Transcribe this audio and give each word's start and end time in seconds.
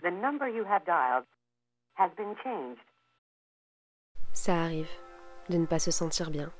The 0.00 0.12
number 0.12 0.48
you 0.48 0.64
have 0.64 0.84
dialed 0.84 1.26
has 1.94 2.10
been 2.16 2.36
changed. 2.44 2.80
Ça 4.32 4.62
arrive 4.62 4.88
de 5.48 5.56
ne 5.56 5.66
pas 5.66 5.80
se 5.80 5.90
sentir 5.90 6.30
bien, 6.30 6.52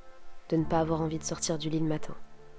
de 0.48 0.56
ne 0.56 0.64
pas 0.64 0.80
avoir 0.80 1.02
envie 1.02 1.18
de 1.18 1.22
sortir 1.24 1.56
du 1.56 1.70
lit 1.70 1.78
le 1.78 1.86
matin, 1.86 2.16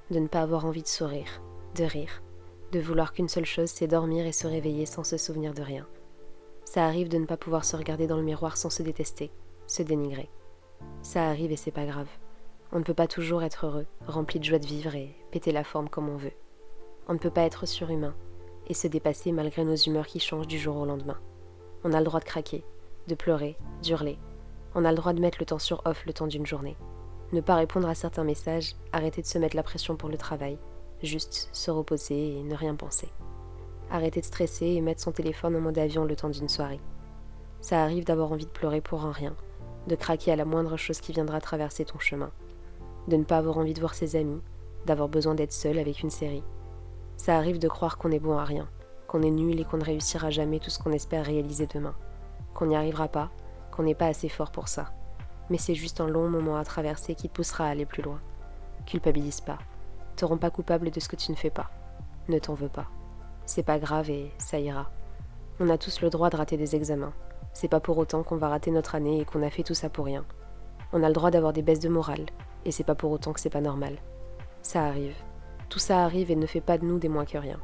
de 0.10 0.20
ne 0.20 0.30
pas 0.30 0.40
avoir 0.40 0.64
envie 0.64 0.82
de 0.82 0.88
sourire, 0.88 1.42
de 1.76 1.84
rire, 1.84 2.24
de 2.72 2.80
vouloir 2.80 3.12
qu'une 3.12 3.28
seule 3.28 3.46
chose, 3.46 3.70
c'est 3.70 3.88
dormir 3.88 4.26
et 4.26 4.32
se 4.32 4.48
réveiller 4.48 4.86
sans 4.86 5.04
se 5.04 5.18
souvenir 5.18 5.54
de 5.54 5.64
rien. 5.64 5.86
Ça 6.64 6.86
arrive 6.86 7.10
de 7.10 7.18
ne 7.18 7.26
pas 7.26 7.36
pouvoir 7.36 7.66
se 7.66 7.76
regarder 7.76 8.08
dans 8.08 8.16
le 8.16 8.24
miroir 8.24 8.56
sans 8.56 8.70
se 8.70 8.82
détester, 8.82 9.34
se 9.68 9.84
dénigrer. 9.84 10.30
Ça 11.02 11.28
arrive 11.28 11.52
et 11.52 11.58
c'est 11.58 11.72
pas 11.72 11.86
grave. 11.86 12.10
On 12.72 12.80
ne 12.80 12.86
peut 12.86 12.94
pas 12.94 13.08
toujours 13.08 13.44
être 13.44 13.66
heureux, 13.66 13.88
rempli 14.08 14.40
de 14.40 14.46
joie 14.46 14.60
de 14.60 14.66
vivre 14.66 14.96
et 14.96 15.14
péter 15.32 15.52
la 15.52 15.66
forme 15.66 15.90
comme 15.90 16.08
on 16.08 16.16
veut. 16.16 16.38
On 17.10 17.14
ne 17.14 17.20
peut 17.20 17.32
pas 17.32 17.42
être 17.44 17.66
surhumain 17.66 18.16
et 18.70 18.74
se 18.74 18.88
dépasser 18.88 19.32
malgré 19.32 19.66
nos 19.66 19.76
humeurs 19.76 20.08
qui 20.08 20.20
changent 20.20 20.48
du 20.48 20.60
jour 20.60 20.78
au 20.78 20.86
lendemain. 20.86 21.20
On 21.84 21.94
a 21.94 22.00
le 22.00 22.06
droit 22.06 22.20
de 22.20 22.26
craquer, 22.26 22.64
de 23.08 23.16
pleurer, 23.16 23.58
d'hurler. 23.82 24.18
On 24.76 24.86
a 24.86 24.92
le 24.92 24.98
droit 24.98 25.14
de 25.14 25.20
mettre 25.20 25.40
le 25.40 25.46
temps 25.46 25.60
sur 25.60 25.82
off 25.86 26.06
le 26.06 26.14
temps 26.14 26.28
d'une 26.28 26.46
journée. 26.46 26.78
Ne 27.32 27.42
pas 27.42 27.56
répondre 27.56 27.88
à 27.88 27.96
certains 27.96 28.24
messages, 28.24 28.76
arrêter 28.92 29.22
de 29.22 29.28
se 29.28 29.38
mettre 29.38 29.56
la 29.56 29.64
pression 29.64 29.96
pour 29.96 30.10
le 30.10 30.18
travail, 30.18 30.58
juste 31.04 31.50
se 31.54 31.72
reposer 31.72 32.38
et 32.38 32.44
ne 32.44 32.56
rien 32.56 32.76
penser. 32.76 33.10
Arrêter 33.92 34.22
de 34.22 34.26
stresser 34.26 34.68
et 34.68 34.82
mettre 34.82 35.02
son 35.02 35.12
téléphone 35.12 35.56
en 35.56 35.62
mode 35.62 35.78
avion 35.78 36.06
le 36.06 36.16
temps 36.16 36.30
d'une 36.30 36.50
soirée. 36.50 36.80
Ça 37.62 37.84
arrive 37.84 38.06
d'avoir 38.06 38.32
envie 38.32 38.46
de 38.46 38.52
pleurer 38.52 38.82
pour 38.82 39.06
un 39.06 39.12
rien, 39.12 39.36
de 39.88 39.96
craquer 39.96 40.32
à 40.32 40.36
la 40.36 40.46
moindre 40.46 40.78
chose 40.78 41.02
qui 41.02 41.12
viendra 41.12 41.42
traverser 41.42 41.86
ton 41.86 42.00
chemin, 42.00 42.32
de 43.08 43.16
ne 43.16 43.24
pas 43.24 43.38
avoir 43.38 43.58
envie 43.58 43.74
de 43.74 43.80
voir 43.80 43.96
ses 43.96 44.16
amis, 44.16 44.42
d'avoir 44.86 45.10
besoin 45.10 45.36
d'être 45.36 45.54
seul 45.54 45.80
avec 45.80 46.02
une 46.02 46.10
série. 46.10 46.44
Ça 47.20 47.36
arrive 47.36 47.60
de 47.60 47.68
croire 47.68 47.98
qu'on 47.98 48.12
est 48.12 48.20
bon 48.20 48.38
à 48.38 48.46
rien, 48.46 48.70
qu'on 49.06 49.22
est 49.24 49.30
nul 49.30 49.60
et 49.60 49.66
qu'on 49.66 49.76
ne 49.76 49.84
réussira 49.84 50.30
jamais 50.30 50.58
tout 50.60 50.70
ce 50.70 50.80
qu'on 50.80 50.94
espère 50.94 51.26
réaliser 51.26 51.68
demain, 51.68 51.94
qu'on 52.54 52.68
n'y 52.68 52.78
arrivera 52.78 53.10
pas, 53.10 53.30
qu'on 53.72 53.84
n'est 53.84 53.94
pas 53.94 54.06
assez 54.06 54.30
fort 54.30 54.52
pour 54.52 54.70
ça. 54.70 54.94
Mais 55.50 55.58
c'est 55.58 55.76
juste 55.76 56.00
un 56.00 56.08
long 56.08 56.30
moment 56.30 56.56
à 56.56 56.64
traverser 56.64 57.16
qui 57.16 57.28
te 57.28 57.34
poussera 57.34 57.66
à 57.66 57.72
aller 57.72 57.86
plus 57.86 58.04
loin. 58.04 58.22
Culpabilise 58.86 59.42
pas. 59.42 59.58
Te 60.16 60.24
rends 60.24 60.38
pas 60.38 60.50
coupable 60.50 60.92
de 60.92 61.00
ce 61.02 61.10
que 61.10 61.18
tu 61.18 61.30
ne 61.32 61.36
fais 61.36 61.50
pas. 61.50 61.70
Ne 62.30 62.40
t'en 62.40 62.54
veux 62.54 62.70
pas. 62.70 62.88
C'est 63.46 63.64
pas 63.64 63.80
grave 63.80 64.10
et 64.10 64.32
ça 64.38 64.58
ira. 64.58 64.90
On 65.60 65.70
a 65.70 65.78
tous 65.78 66.00
le 66.00 66.10
droit 66.10 66.30
de 66.30 66.38
rater 66.38 66.56
des 66.56 66.78
examens. 66.78 67.14
C'est 67.52 67.68
pas 67.68 67.82
pour 67.82 67.98
autant 67.98 68.24
qu'on 68.24 68.38
va 68.38 68.48
rater 68.48 68.72
notre 68.72 68.96
année 68.96 69.20
et 69.20 69.26
qu'on 69.26 69.44
a 69.44 69.50
fait 69.50 69.64
tout 69.64 69.74
ça 69.74 69.90
pour 69.90 70.06
rien. 70.06 70.24
On 70.94 71.04
a 71.04 71.10
le 71.10 71.14
droit 71.14 71.32
d'avoir 71.32 71.52
des 71.52 71.64
baisses 71.64 71.82
de 71.82 71.90
morale, 71.90 72.28
et 72.64 72.72
c'est 72.72 72.86
pas 72.86 72.96
pour 72.96 73.12
autant 73.12 73.34
que 73.34 73.42
c'est 73.42 73.50
pas 73.50 73.60
normal. 73.60 73.98
Ça 74.62 74.86
arrive. 74.86 75.16
Tout 75.70 75.80
ça 75.80 76.04
arrive 76.04 76.32
et 76.32 76.36
ne 76.36 76.46
fait 76.46 76.62
pas 76.62 76.78
de 76.78 76.86
nous 76.86 77.00
des 77.00 77.10
moins 77.10 77.26
que 77.26 77.38
rien. 77.38 77.60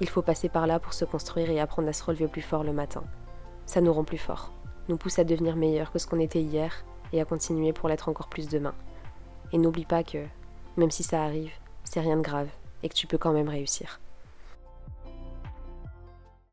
Il 0.00 0.08
faut 0.08 0.22
passer 0.22 0.48
par 0.48 0.66
là 0.66 0.80
pour 0.80 0.92
se 0.92 1.04
construire 1.04 1.50
et 1.50 1.60
apprendre 1.60 1.88
à 1.88 1.92
se 1.92 2.02
relever 2.02 2.26
plus 2.26 2.42
fort 2.42 2.64
le 2.64 2.72
matin. 2.72 3.04
Ça 3.64 3.80
nous 3.80 3.92
rend 3.92 4.04
plus 4.04 4.18
forts, 4.18 4.52
nous 4.88 4.96
pousse 4.96 5.18
à 5.18 5.24
devenir 5.24 5.56
meilleurs 5.56 5.92
que 5.92 5.98
ce 5.98 6.06
qu'on 6.06 6.18
était 6.18 6.42
hier 6.42 6.84
et 7.12 7.20
à 7.20 7.24
continuer 7.24 7.72
pour 7.72 7.88
l'être 7.88 8.08
encore 8.08 8.28
plus 8.28 8.48
demain. 8.48 8.74
Et 9.52 9.58
n'oublie 9.58 9.84
pas 9.84 10.02
que, 10.02 10.26
même 10.76 10.90
si 10.90 11.04
ça 11.04 11.22
arrive, 11.22 11.52
c'est 11.84 12.00
rien 12.00 12.16
de 12.16 12.22
grave 12.22 12.48
et 12.82 12.88
que 12.88 12.94
tu 12.94 13.06
peux 13.06 13.18
quand 13.18 13.32
même 13.32 13.48
réussir. 13.48 14.00